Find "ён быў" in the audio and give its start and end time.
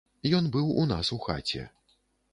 0.37-0.71